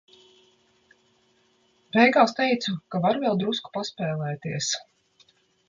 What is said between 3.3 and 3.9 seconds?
drusku